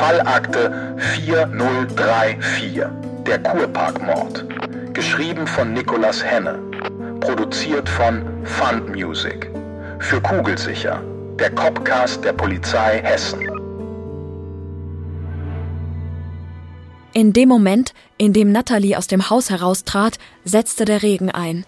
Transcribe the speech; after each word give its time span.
Fallakte 0.00 0.96
4034, 0.96 2.80
der 3.26 3.38
Kurparkmord. 3.42 4.46
Geschrieben 4.94 5.46
von 5.46 5.74
Nicolas 5.74 6.24
Henne. 6.24 6.58
Produziert 7.20 7.86
von 7.86 8.24
Fund 8.44 8.88
Music. 8.88 9.50
Für 9.98 10.18
Kugelsicher, 10.22 11.02
der 11.38 11.50
Copcast 11.50 12.24
der 12.24 12.32
Polizei 12.32 13.02
Hessen. 13.02 13.46
In 17.12 17.34
dem 17.34 17.50
Moment, 17.50 17.92
in 18.16 18.32
dem 18.32 18.52
Natalie 18.52 18.96
aus 18.96 19.06
dem 19.06 19.28
Haus 19.28 19.50
heraustrat, 19.50 20.16
setzte 20.46 20.86
der 20.86 21.02
Regen 21.02 21.30
ein. 21.30 21.66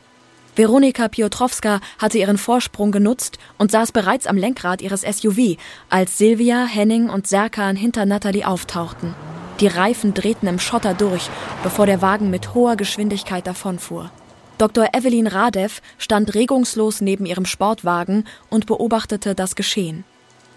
Veronika 0.55 1.09
Piotrowska 1.09 1.80
hatte 1.98 2.18
ihren 2.18 2.37
Vorsprung 2.37 2.93
genutzt 2.93 3.39
und 3.57 3.71
saß 3.71 3.93
bereits 3.93 4.27
am 4.27 4.37
Lenkrad 4.37 4.82
ihres 4.82 5.00
SUV, 5.00 5.57
als 5.89 6.18
Silvia, 6.18 6.67
Henning 6.67 7.08
und 7.08 7.27
Serkan 7.27 7.75
hinter 7.75 8.04
Natalie 8.04 8.46
auftauchten. 8.46 9.14
Die 9.61 9.67
Reifen 9.67 10.13
drehten 10.13 10.49
im 10.49 10.58
Schotter 10.58 10.93
durch, 10.93 11.30
bevor 11.63 11.86
der 11.86 12.03
Wagen 12.03 12.29
mit 12.29 12.53
hoher 12.53 12.77
Geschwindigkeit 12.77 13.46
davonfuhr. 13.46 14.11
Dr. 14.58 14.89
Evelyn 14.93 15.27
Radev 15.27 15.80
stand 15.96 16.35
regungslos 16.35 17.00
neben 17.00 17.25
ihrem 17.25 17.46
Sportwagen 17.46 18.25
und 18.50 18.66
beobachtete 18.66 19.35
das 19.35 19.57
Geschehen. 19.57 20.05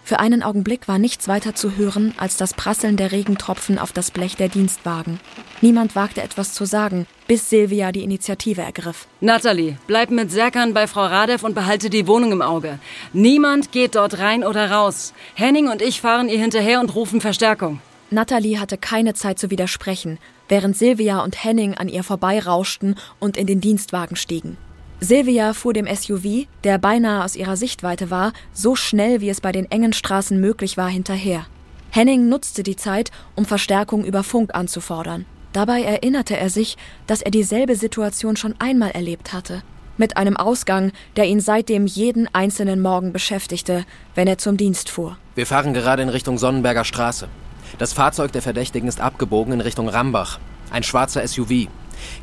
Für 0.05 0.19
einen 0.19 0.43
Augenblick 0.43 0.87
war 0.87 0.99
nichts 0.99 1.27
weiter 1.27 1.55
zu 1.55 1.77
hören 1.77 2.13
als 2.17 2.37
das 2.37 2.53
Prasseln 2.53 2.95
der 2.95 3.11
Regentropfen 3.11 3.79
auf 3.79 3.91
das 3.91 4.11
Blech 4.11 4.35
der 4.35 4.49
Dienstwagen. 4.49 5.19
Niemand 5.61 5.95
wagte 5.95 6.21
etwas 6.21 6.53
zu 6.53 6.65
sagen, 6.65 7.07
bis 7.27 7.49
Silvia 7.49 7.91
die 7.91 8.03
Initiative 8.03 8.61
ergriff. 8.61 9.07
Natalie, 9.19 9.79
bleib 9.87 10.11
mit 10.11 10.29
Serkan 10.29 10.75
bei 10.75 10.85
Frau 10.85 11.07
Radev 11.07 11.43
und 11.43 11.55
behalte 11.55 11.89
die 11.89 12.05
Wohnung 12.05 12.33
im 12.33 12.43
Auge. 12.43 12.77
Niemand 13.13 13.71
geht 13.71 13.95
dort 13.95 14.19
rein 14.19 14.43
oder 14.43 14.69
raus. 14.69 15.11
Henning 15.33 15.69
und 15.69 15.81
ich 15.81 16.01
fahren 16.01 16.29
ihr 16.29 16.37
hinterher 16.37 16.81
und 16.81 16.93
rufen 16.93 17.19
Verstärkung. 17.19 17.81
Natalie 18.11 18.59
hatte 18.59 18.77
keine 18.77 19.15
Zeit 19.15 19.39
zu 19.39 19.49
widersprechen, 19.49 20.19
während 20.47 20.77
Silvia 20.77 21.23
und 21.23 21.43
Henning 21.43 21.73
an 21.73 21.89
ihr 21.89 22.03
vorbeirauschten 22.03 22.95
und 23.17 23.37
in 23.37 23.47
den 23.47 23.59
Dienstwagen 23.59 24.17
stiegen. 24.17 24.57
Silvia 25.05 25.53
fuhr 25.53 25.73
dem 25.73 25.87
SUV, 25.87 26.47
der 26.63 26.79
beinahe 26.79 27.23
aus 27.23 27.35
ihrer 27.35 27.55
Sichtweite 27.55 28.09
war, 28.09 28.33
so 28.53 28.75
schnell 28.75 29.21
wie 29.21 29.29
es 29.29 29.39
bei 29.39 29.51
den 29.51 29.69
engen 29.69 29.93
Straßen 29.93 30.39
möglich 30.39 30.77
war, 30.77 30.89
hinterher. 30.89 31.45
Henning 31.91 32.27
nutzte 32.27 32.63
die 32.63 32.75
Zeit, 32.75 33.11
um 33.35 33.45
Verstärkung 33.45 34.03
über 34.03 34.23
Funk 34.23 34.55
anzufordern. 34.55 35.25
Dabei 35.53 35.83
erinnerte 35.83 36.35
er 36.35 36.49
sich, 36.49 36.75
dass 37.05 37.21
er 37.21 37.29
dieselbe 37.29 37.75
Situation 37.75 38.35
schon 38.35 38.55
einmal 38.57 38.91
erlebt 38.91 39.31
hatte. 39.31 39.61
Mit 39.95 40.17
einem 40.17 40.35
Ausgang, 40.35 40.91
der 41.15 41.25
ihn 41.25 41.39
seitdem 41.39 41.85
jeden 41.85 42.27
einzelnen 42.33 42.81
Morgen 42.81 43.13
beschäftigte, 43.13 43.85
wenn 44.15 44.27
er 44.27 44.39
zum 44.39 44.57
Dienst 44.57 44.89
fuhr. 44.89 45.17
Wir 45.35 45.45
fahren 45.45 45.73
gerade 45.73 46.01
in 46.01 46.09
Richtung 46.09 46.39
Sonnenberger 46.39 46.83
Straße. 46.83 47.29
Das 47.77 47.93
Fahrzeug 47.93 48.31
der 48.31 48.41
Verdächtigen 48.41 48.89
ist 48.89 48.99
abgebogen 48.99 49.53
in 49.53 49.61
Richtung 49.61 49.87
Rambach. 49.87 50.39
Ein 50.71 50.83
schwarzer 50.83 51.25
SUV. 51.25 51.67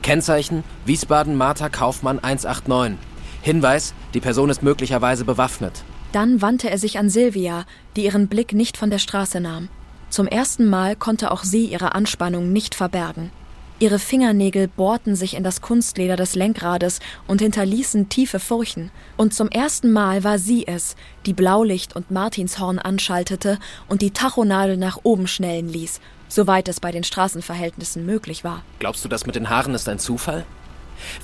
Kennzeichen 0.03 0.65
Wiesbaden 0.85 1.37
Martha 1.37 1.69
Kaufmann 1.69 2.19
189. 2.19 2.99
Hinweis, 3.43 3.95
die 4.15 4.21
Person 4.21 4.51
ist 4.51 4.63
möglicherweise 4.63 5.25
bewaffnet. 5.25 5.85
Dann 6.13 6.43
wandte 6.43 6.71
er 6.71 6.79
sich 6.79 6.99
an 6.99 7.09
Silvia, 7.09 7.65
die 7.97 8.05
ihren 8.05 8.29
Blick 8.29 8.53
nicht 8.53 8.77
von 8.77 8.91
der 8.91 8.99
Straße 8.99 9.41
nahm. 9.41 9.69
Zum 10.11 10.27
ersten 10.27 10.69
Mal 10.69 10.95
konnte 10.95 11.31
auch 11.31 11.43
sie 11.43 11.65
ihre 11.65 11.95
Anspannung 11.95 12.53
nicht 12.53 12.75
verbergen. 12.75 13.31
Ihre 13.83 13.99
Fingernägel 13.99 14.69
bohrten 14.69 15.17
sich 15.17 15.35
in 15.35 15.43
das 15.43 15.61
Kunstleder 15.61 16.15
des 16.15 16.37
Lenkrades 16.37 17.01
und 17.27 17.41
hinterließen 17.41 18.09
tiefe 18.09 18.39
Furchen. 18.39 18.93
Und 19.17 19.35
zum 19.35 19.49
ersten 19.49 19.91
Mal 19.91 20.23
war 20.23 20.39
sie 20.39 20.69
es, 20.69 20.95
die 21.27 21.33
Blaulicht 21.33 21.97
und 21.97 22.09
Martinshorn 22.13 22.79
anschaltete 22.79 23.59
und 23.89 24.01
die 24.01 24.13
Tachonadel 24.13 24.77
nach 24.77 25.01
oben 25.03 25.27
schnellen 25.27 25.69
ließ, 25.69 26.01
soweit 26.29 26.69
es 26.69 26.79
bei 26.79 26.93
den 26.93 27.03
Straßenverhältnissen 27.03 28.07
möglich 28.07 28.45
war. 28.45 28.63
Glaubst 28.79 29.05
du, 29.05 29.09
das 29.09 29.27
mit 29.27 29.35
den 29.35 29.51
Haaren 29.51 29.75
ist 29.75 29.89
ein 29.89 29.99
Zufall? 29.99 30.45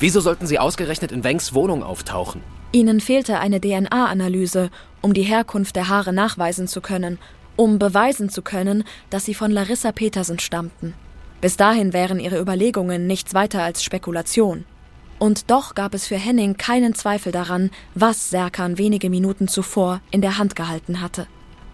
Wieso 0.01 0.21
sollten 0.21 0.49
sie 0.49 0.59
ausgerechnet 0.59 1.13
in 1.13 1.23
Wengs 1.23 1.55
Wohnung 1.55 1.85
auftauchen? 1.85 2.41
Ihnen 2.73 2.99
fehlte 2.99 3.39
eine 3.39 3.61
DNA-Analyse, 3.61 4.71
um 5.01 5.15
die 5.15 5.23
Herkunft 5.23 5.77
der 5.77 5.89
Haare 5.89 6.13
nachweisen 6.13 6.67
zu 6.67 6.81
können, 6.81 7.21
um 7.55 7.79
beweisen 7.79 8.31
zu 8.31 8.43
können, 8.43 8.83
dass 9.11 9.27
sie 9.27 9.35
von 9.35 9.53
Larissa 9.53 9.93
Petersen 9.93 10.41
stammten. 10.41 10.95
Bis 11.41 11.57
dahin 11.57 11.93
wären 11.93 12.19
ihre 12.19 12.41
Überlegungen 12.41 13.07
nichts 13.07 13.35
weiter 13.35 13.63
als 13.63 13.83
Spekulation. 13.83 14.65
Und 15.19 15.51
doch 15.51 15.75
gab 15.75 15.95
es 15.95 16.07
für 16.07 16.17
Henning 16.17 16.57
keinen 16.57 16.95
Zweifel 16.95 17.33
daran, 17.33 17.71
was 17.95 18.31
Serkan 18.31 18.79
wenige 18.79 19.11
Minuten 19.11 19.49
zuvor 19.49 20.01
in 20.11 20.21
der 20.21 20.39
Hand 20.39 20.57
gehalten 20.57 21.01
hatte. 21.01 21.27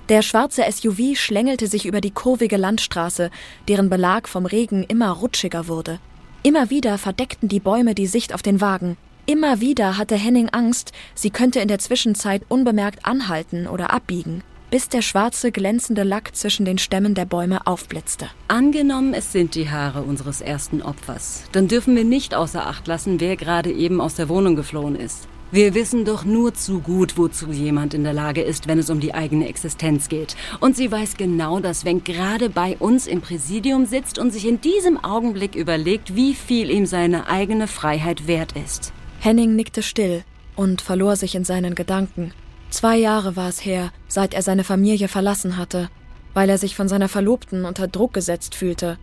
Der 0.09 0.21
schwarze 0.23 0.63
SUV 0.71 1.17
schlängelte 1.17 1.67
sich 1.67 1.87
über 1.87 2.01
die 2.03 2.11
kurvige 2.11 2.59
Landstraße, 2.59 3.31
deren 3.69 3.89
Belag 3.89 4.29
vom 4.29 4.45
Regen 4.45 4.85
immer 4.85 5.11
rutschiger 5.11 5.67
wurde. 5.67 5.99
Immer 6.43 6.69
wieder 6.69 6.99
verdeckten 6.99 7.49
die 7.49 7.61
Bäume 7.61 7.95
die 7.95 8.07
Sicht 8.07 8.35
auf 8.35 8.43
den 8.43 8.61
Wagen. 8.61 8.99
Immer 9.25 9.63
wieder 9.63 9.97
hatte 9.97 10.17
Henning 10.17 10.51
Angst, 10.51 10.93
sie 11.15 11.31
könnte 11.31 11.61
in 11.61 11.69
der 11.69 11.79
Zwischenzeit 11.79 12.43
unbemerkt 12.49 13.07
anhalten 13.07 13.67
oder 13.67 13.95
abbiegen, 13.95 14.43
bis 14.75 14.89
der 14.89 15.03
schwarze 15.03 15.53
glänzende 15.53 16.03
Lack 16.03 16.35
zwischen 16.35 16.65
den 16.65 16.79
Stämmen 16.79 17.15
der 17.15 17.27
Bäume 17.27 17.65
aufblitzte. 17.65 18.27
Angenommen, 18.49 19.15
es 19.15 19.31
sind 19.31 19.55
die 19.55 19.71
Haare 19.71 20.03
unseres 20.03 20.41
ersten 20.41 20.83
Opfers, 20.83 21.45
dann 21.53 21.69
dürfen 21.69 21.95
wir 21.95 22.03
nicht 22.03 22.35
außer 22.35 22.67
Acht 22.67 22.89
lassen, 22.89 23.21
wer 23.21 23.37
gerade 23.37 23.71
eben 23.71 24.01
aus 24.01 24.17
der 24.17 24.29
Wohnung 24.29 24.57
geflohen 24.57 24.97
ist. 24.97 25.29
Wir 25.53 25.75
wissen 25.75 26.05
doch 26.05 26.25
nur 26.25 26.55
zu 26.55 26.81
gut, 26.81 27.17
wozu 27.17 27.53
jemand 27.53 27.95
in 27.95 28.03
der 28.03 28.15
Lage 28.15 28.43
ist, 28.43 28.67
wenn 28.67 28.81
es 28.81 28.91
um 28.91 28.99
die 28.99 29.15
eigene 29.15 29.47
Existenz 29.47 30.09
geht. 30.09 30.35
Und 30.59 30.77
sie 30.77 30.91
weiß 30.91 31.17
genau, 31.17 31.61
dass 31.61 31.85
Wenk 31.85 32.05
gerade 32.05 32.51
bei 32.51 32.77
uns 32.77 33.07
im 33.07 33.21
Präsidium 33.21 33.87
sitzt 33.87 34.19
und 34.19 34.33
sich 34.33 34.45
in 34.45 34.61
diesem 34.61 34.99
Augenblick 35.05 35.55
überlegt, 35.55 36.17
wie 36.17 36.35
viel 36.35 36.69
ihm 36.69 36.87
seine 36.87 37.29
eigene 37.29 37.69
Freiheit 37.69 38.27
wert 38.27 38.55
ist. 38.57 38.93
Henning 39.21 39.55
nickte 39.55 39.85
still 39.85 40.25
und 40.57 40.81
verlor 40.81 41.15
sich 41.15 41.37
in 41.37 41.45
seinen 41.45 41.77
Gedanken. 41.77 42.33
Zwei 42.75 42.97
Jahre 42.97 43.37
war 43.37 43.49
es 43.49 43.65
her, 43.65 43.91
seit 44.09 44.35
er 44.35 44.43
seine 44.43 44.65
Familie 44.65 45.09
verlassen 45.09 45.57
hatte, 45.57 45.89
weil 46.35 46.51
er 46.51 46.59
sich 46.59 46.75
von 46.75 46.89
seiner 46.89 47.09
Verlobten 47.09 47.65
unter 47.65 47.87
Druck 47.87 48.13
gesetzt 48.13 48.55
fühlte, 48.55 48.99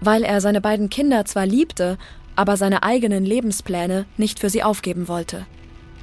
weil 0.00 0.22
er 0.22 0.40
seine 0.40 0.60
beiden 0.60 0.88
Kinder 0.88 1.24
zwar 1.26 1.46
liebte, 1.46 1.98
aber 2.34 2.56
seine 2.56 2.82
eigenen 2.82 3.24
Lebenspläne 3.24 4.06
nicht 4.16 4.40
für 4.40 4.48
sie 4.48 4.62
aufgeben 4.62 5.06
wollte 5.06 5.46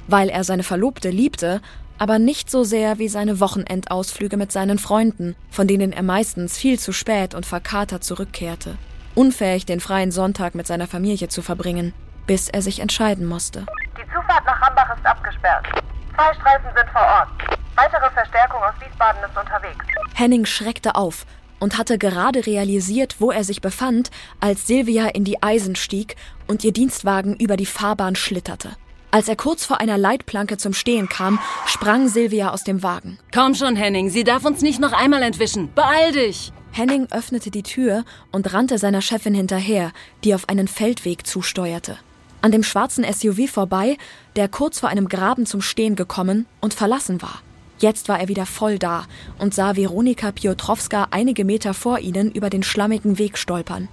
weil 0.08 0.30
er 0.30 0.42
seine 0.42 0.64
Verlobte 0.64 1.10
liebte, 1.10 1.60
aber 1.98 2.18
nicht 2.18 2.50
so 2.50 2.64
sehr 2.64 2.98
wie 2.98 3.08
seine 3.08 3.40
Wochenendausflüge 3.40 4.36
mit 4.36 4.50
seinen 4.50 4.78
Freunden, 4.78 5.36
von 5.50 5.68
denen 5.68 5.92
er 5.92 6.02
meistens 6.02 6.56
viel 6.56 6.78
zu 6.78 6.92
spät 6.92 7.34
und 7.34 7.46
verkatert 7.46 8.02
zurückkehrte, 8.02 8.78
unfähig 9.14 9.66
den 9.66 9.80
freien 9.80 10.10
Sonntag 10.10 10.54
mit 10.54 10.66
seiner 10.66 10.86
Familie 10.86 11.28
zu 11.28 11.42
verbringen, 11.42 11.92
bis 12.26 12.48
er 12.48 12.62
sich 12.62 12.80
entscheiden 12.80 13.26
musste. 13.26 13.66
Die 13.96 14.06
Zufahrt 14.06 14.44
nach 14.46 14.60
Hambach 14.60 14.96
ist 14.96 15.04
abgesperrt. 15.04 15.66
Zwei 16.14 16.34
Streifen 16.34 16.70
sind 16.74 16.88
vor 16.90 17.02
Ort. 17.02 17.28
Weitere 17.76 18.10
Verstärkung 18.10 18.60
aus 18.62 18.74
Wiesbaden 18.80 19.22
ist 19.22 19.38
unterwegs. 19.38 19.84
Henning 20.18 20.46
schreckte 20.46 20.96
auf 20.96 21.26
und 21.60 21.78
hatte 21.78 21.96
gerade 21.96 22.44
realisiert, 22.44 23.16
wo 23.20 23.30
er 23.30 23.44
sich 23.44 23.60
befand, 23.60 24.10
als 24.40 24.66
Silvia 24.66 25.06
in 25.06 25.22
die 25.22 25.44
Eisen 25.44 25.76
stieg 25.76 26.16
und 26.48 26.64
ihr 26.64 26.72
Dienstwagen 26.72 27.36
über 27.36 27.56
die 27.56 27.66
Fahrbahn 27.66 28.16
schlitterte. 28.16 28.70
Als 29.12 29.28
er 29.28 29.36
kurz 29.36 29.64
vor 29.64 29.80
einer 29.80 29.96
Leitplanke 29.96 30.56
zum 30.56 30.74
Stehen 30.74 31.08
kam, 31.08 31.38
sprang 31.66 32.08
Silvia 32.08 32.50
aus 32.50 32.64
dem 32.64 32.82
Wagen. 32.82 33.18
Komm 33.32 33.54
schon, 33.54 33.76
Henning, 33.76 34.10
sie 34.10 34.24
darf 34.24 34.44
uns 34.44 34.60
nicht 34.60 34.80
noch 34.80 34.92
einmal 34.92 35.22
entwischen. 35.22 35.72
Beeil 35.74 36.10
dich! 36.10 36.52
Henning 36.72 37.06
öffnete 37.12 37.52
die 37.52 37.62
Tür 37.62 38.04
und 38.32 38.52
rannte 38.52 38.78
seiner 38.78 39.02
Chefin 39.02 39.34
hinterher, 39.34 39.92
die 40.24 40.34
auf 40.34 40.48
einen 40.48 40.66
Feldweg 40.66 41.28
zusteuerte. 41.28 41.96
An 42.42 42.50
dem 42.50 42.64
schwarzen 42.64 43.04
SUV 43.04 43.48
vorbei, 43.48 43.96
der 44.34 44.48
kurz 44.48 44.80
vor 44.80 44.88
einem 44.88 45.08
Graben 45.08 45.46
zum 45.46 45.62
Stehen 45.62 45.94
gekommen 45.94 46.46
und 46.60 46.74
verlassen 46.74 47.22
war. 47.22 47.40
Jetzt 47.78 48.08
war 48.08 48.18
er 48.18 48.28
wieder 48.28 48.46
voll 48.46 48.78
da 48.78 49.04
und 49.38 49.54
sah 49.54 49.76
Veronika 49.76 50.32
Piotrowska 50.32 51.08
einige 51.10 51.44
Meter 51.44 51.74
vor 51.74 52.00
ihnen 52.00 52.32
über 52.32 52.50
den 52.50 52.62
schlammigen 52.62 53.18
Weg 53.18 53.38
stolpern. 53.38 53.88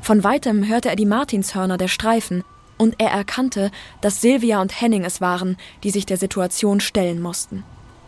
Von 0.00 0.24
weitem 0.24 0.66
hörte 0.66 0.88
er 0.88 0.96
die 0.96 1.06
Martinshörner 1.06 1.76
der 1.78 1.88
Streifen, 1.88 2.42
und 2.78 2.96
er 2.98 3.10
erkannte, 3.10 3.70
dass 4.00 4.20
Silvia 4.20 4.60
und 4.60 4.80
Henning 4.80 5.04
es 5.04 5.20
waren, 5.20 5.56
die 5.84 5.90
sich 5.90 6.04
der 6.04 6.16
Situation 6.16 6.80
stellen 6.80 7.22
mussten. 7.22 7.62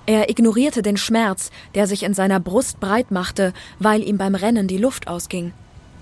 Er 0.06 0.28
ignorierte 0.28 0.82
den 0.82 0.96
Schmerz, 0.96 1.50
der 1.75 1.87
sich 1.87 2.02
in 2.02 2.12
seiner 2.12 2.40
Brust 2.40 2.81
breit 2.81 3.12
machte, 3.12 3.52
weil 3.78 4.02
ihm 4.02 4.19
beim 4.19 4.34
Rennen 4.34 4.67
die 4.67 4.78
Luft 4.78 5.06
ausging. 5.06 5.52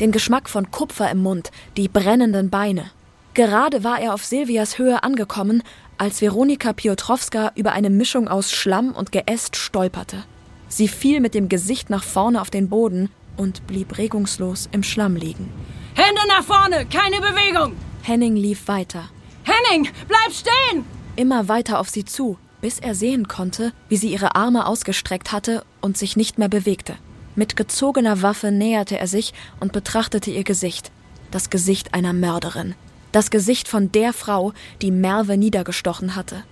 Den 0.01 0.11
Geschmack 0.11 0.49
von 0.49 0.71
Kupfer 0.71 1.11
im 1.11 1.23
Mund, 1.23 1.51
die 1.77 1.89
brennenden 1.89 2.49
Beine. 2.49 2.91
Gerade 3.35 3.85
war 3.85 4.01
er 4.01 4.15
auf 4.15 4.25
Silvias 4.25 4.79
Höhe 4.79 5.03
angekommen, 5.03 5.63
als 6.03 6.21
Veronika 6.21 6.73
Piotrowska 6.73 7.53
über 7.55 7.71
eine 7.71 7.89
Mischung 7.89 8.27
aus 8.27 8.51
Schlamm 8.51 8.91
und 8.91 9.13
Geäst 9.13 9.55
stolperte. 9.55 10.25
Sie 10.67 10.89
fiel 10.89 11.21
mit 11.21 11.33
dem 11.33 11.49
Gesicht 11.49 11.91
nach 11.91 12.03
vorne 12.03 12.41
auf 12.41 12.51
den 12.51 12.69
Boden 12.69 13.09
und 13.37 13.69
blieb 13.69 13.99
regungslos 13.99 14.69
im 14.73 14.83
Schlamm 14.83 15.15
liegen. 15.15 15.49
Hände 15.95 16.21
nach 16.27 16.43
vorne, 16.43 16.87
keine 16.87 17.21
Bewegung! 17.21 17.77
Henning 18.03 18.35
lief 18.35 18.67
weiter. 18.67 19.11
Henning, 19.45 19.93
bleib 20.09 20.33
stehen! 20.33 20.85
Immer 21.15 21.47
weiter 21.47 21.79
auf 21.79 21.89
sie 21.89 22.05
zu, 22.05 22.37
bis 22.61 22.81
er 22.81 22.97
sehen 22.97 23.29
konnte, 23.29 23.73
wie 23.89 23.97
sie 23.97 24.13
ihre 24.13 24.35
Arme 24.35 24.67
ausgestreckt 24.67 25.31
hatte 25.31 25.65
und 25.81 25.97
sich 25.97 26.17
nicht 26.17 26.37
mehr 26.37 26.49
bewegte. 26.49 26.97
Mit 27.37 27.55
gezogener 27.55 28.23
Waffe 28.23 28.51
näherte 28.51 28.99
er 28.99 29.07
sich 29.07 29.35
und 29.61 29.73
betrachtete 29.73 30.33
ihr 30.33 30.43
Gesicht. 30.43 30.91
Das 31.31 31.49
Gesicht 31.49 31.95
einer 31.95 32.13
Mörderin. 32.13 32.75
Das 33.13 33.31
Gesicht 33.31 33.69
von 33.69 33.93
der 33.93 34.13
Frau, 34.13 34.53
die 34.81 34.91
Merve 34.91 35.37
niedergestochen 35.37 36.17
hatte. 36.17 36.45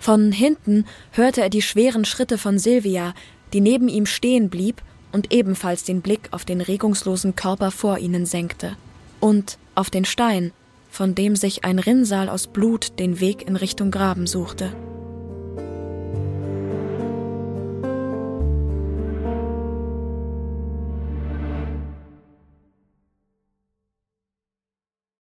Von 0.00 0.32
hinten 0.32 0.86
hörte 1.12 1.42
er 1.42 1.50
die 1.50 1.62
schweren 1.62 2.04
Schritte 2.04 2.38
von 2.38 2.58
Silvia, 2.58 3.14
die 3.52 3.60
neben 3.60 3.88
ihm 3.88 4.06
stehen 4.06 4.48
blieb 4.48 4.82
und 5.12 5.32
ebenfalls 5.32 5.84
den 5.84 6.00
Blick 6.00 6.28
auf 6.30 6.44
den 6.44 6.60
regungslosen 6.60 7.36
Körper 7.36 7.70
vor 7.70 7.98
ihnen 7.98 8.26
senkte. 8.26 8.76
Und 9.20 9.58
auf 9.74 9.90
den 9.90 10.04
Stein, 10.04 10.52
von 10.90 11.14
dem 11.14 11.36
sich 11.36 11.64
ein 11.64 11.78
Rinnsal 11.78 12.28
aus 12.28 12.46
Blut 12.46 12.98
den 12.98 13.20
Weg 13.20 13.46
in 13.46 13.56
Richtung 13.56 13.90
Graben 13.90 14.26
suchte. 14.26 14.72